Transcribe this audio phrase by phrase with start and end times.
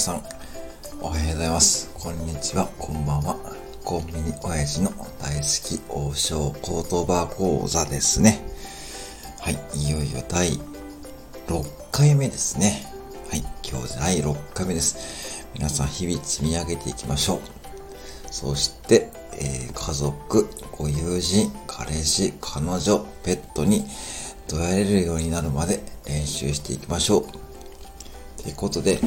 [0.00, 0.22] さん、
[1.02, 1.90] おはようございます。
[1.92, 3.36] こんにちは、こんばんは。
[3.84, 8.40] コンビニ親父の大好き王将言葉講座ですね。
[9.40, 10.52] はい、いよいよ第
[11.48, 12.82] 6回目ですね。
[13.28, 15.46] はい、今日第6回目です。
[15.52, 17.40] 皆さん日々積み上げていきましょう。
[18.30, 23.84] そして、えー、家族、ご友人、彼氏、彼女、ペットに
[24.48, 28.42] どやれるようになるまで練習していきましょう。
[28.42, 28.98] ということで、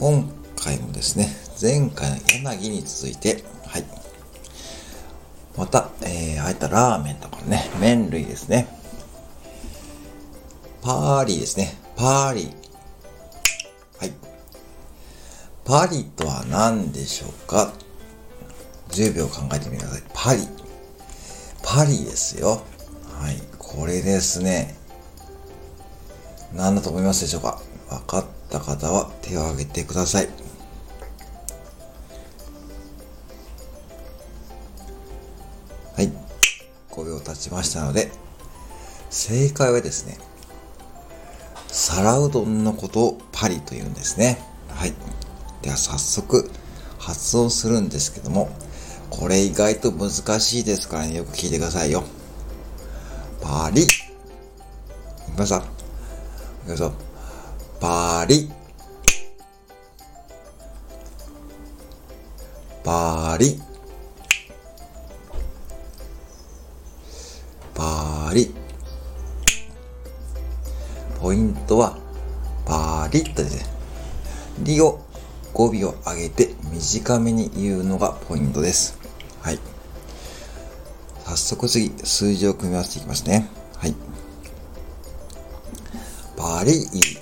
[0.00, 1.28] 今回もですね、
[1.60, 2.16] 前回の
[2.50, 3.84] 柳に続いて、はい。
[5.56, 8.68] また、えー、あえたラーメンとかね、麺類ですね。
[10.82, 11.74] パーリーですね。
[11.96, 12.52] パーリー。
[13.98, 14.12] はい。
[15.64, 17.72] パリとは何でしょうか
[18.90, 20.02] ?10 秒考えてみてください。
[20.14, 20.48] パリ。
[21.62, 22.62] パリですよ。
[23.12, 23.40] はい。
[23.58, 24.76] これですね。
[26.54, 27.60] 何だと思いますでしょうか？
[27.88, 30.22] 分かった方は手を挙げてくださ。
[30.22, 30.28] い。
[37.00, 38.10] 5秒経ちましたので、
[39.08, 40.18] 正解はですね、
[41.68, 44.38] 皿うどんのことをパリと言うんですね。
[44.68, 44.94] はい。
[45.62, 46.50] では早速
[46.98, 48.50] 発音するんですけども、
[49.08, 52.04] これ意外と難しいですからね、よく聞いてくださいよ。
[53.40, 53.82] パリ。
[53.82, 53.92] いき
[55.36, 55.56] ました。
[55.56, 55.66] いき
[56.68, 56.92] ました。
[57.80, 58.50] パリ。
[62.84, 63.69] パリ。
[68.30, 68.54] パリ。
[71.20, 71.98] ポイントは、
[72.64, 73.64] パリッとですね。
[74.60, 75.00] リを
[75.52, 78.96] 語尾を上げて短めに言うのがポイントです。
[79.42, 79.58] はい。
[81.24, 83.48] 早速次、数字を組み合わせていきますね。
[83.76, 83.96] はい。
[86.36, 87.20] パリー。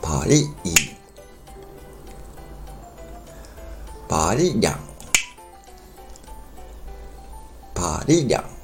[0.00, 0.96] パリー。
[4.08, 4.80] パリリャン。
[7.74, 8.61] パリリャン。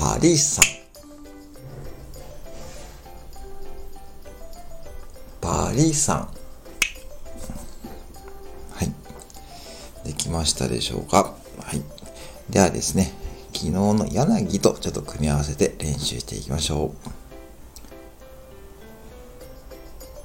[0.00, 0.64] パリさん。
[5.42, 6.16] パリさん。
[6.20, 6.26] は
[8.82, 10.06] い。
[10.06, 11.34] できましたでしょうか？
[11.62, 11.82] はい。
[12.48, 13.12] ではですね、
[13.52, 17.10] 昨日の柳とちょっと組み合わせて練習していきましょう。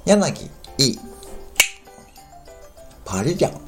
[0.06, 0.98] 柳、いい。
[3.04, 3.60] パリリャン。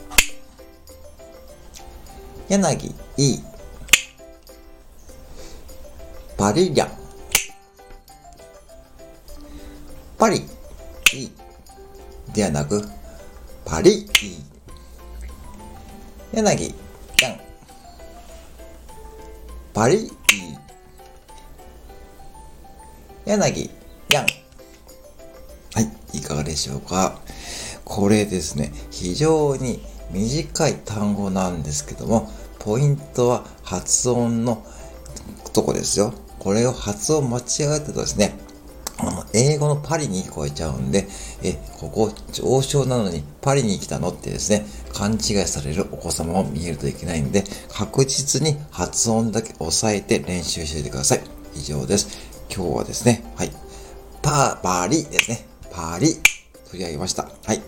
[2.49, 3.45] 柳、いい。
[6.39, 6.91] パリリャン。
[10.17, 11.33] パリ、いい。
[12.33, 12.89] ではなく、
[13.65, 14.09] パリ、いい。
[16.33, 16.75] 柳、
[17.21, 17.41] やん。
[19.75, 20.11] パリ、いい。
[23.27, 23.71] 柳、
[24.09, 24.27] やん。
[25.75, 25.81] は
[26.13, 27.21] い、いかがでしょうか。
[27.85, 34.65] これですね、非常に短い単語なんですけども、ポイントは発音の
[35.53, 36.15] とこですよ。
[36.39, 37.43] これを発音間違
[37.77, 38.35] えてとですね、
[39.33, 41.07] 英語のパリに聞こえちゃうんで、
[41.43, 51.21] え、ここ上昇なのにパリに来たのってですね、勘違いされるお子様を見えるといけないんで、確実に発音だけ押さえて練習しておいてください。
[51.55, 52.29] 以上です。
[52.55, 53.53] 今日はですね、はい。
[54.23, 55.47] パー、パリですね。
[55.71, 56.15] パーリ。
[56.71, 57.29] 取り上げました。
[57.45, 57.63] はい。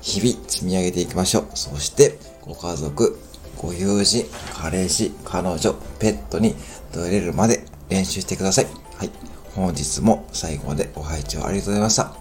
[0.00, 1.46] 日々積み上げていきましょう。
[1.54, 3.18] そして、ご家族、
[3.60, 4.24] ご友人、
[4.54, 6.54] 彼氏、彼女、ペットに
[6.92, 8.66] どれるまで練習してください。
[8.96, 9.10] はい。
[9.54, 12.14] 本日も最後までご拝聴ありがとうございました。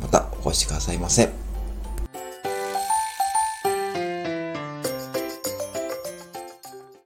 [0.00, 1.47] またお越しくださいませ。